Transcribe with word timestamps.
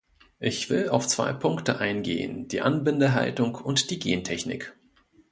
Ich 0.39 0.71
will 0.71 0.89
auf 0.89 1.07
zwei 1.07 1.31
Punkte 1.31 1.77
eingehen, 1.77 2.47
die 2.47 2.61
Anbindehaltung 2.61 3.53
und 3.53 3.91
die 3.91 3.99
Gentechnik. 3.99 4.75